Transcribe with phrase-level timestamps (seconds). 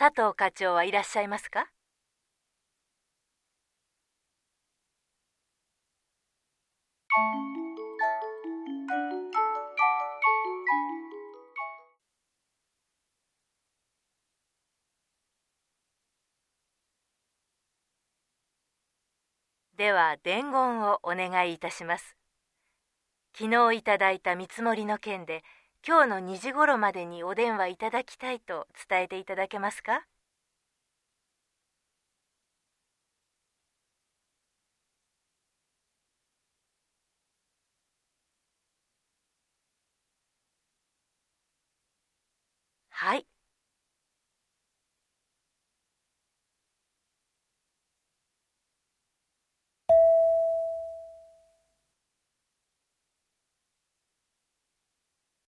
[0.00, 1.66] 佐藤課長はいらっしゃいますか？
[19.76, 22.16] では伝言をお願いいたします。
[23.36, 25.42] 昨日いただいた見積もりの件で
[25.86, 30.06] 今日の2時頃までにお電話いただきたいと伝えていただけますか？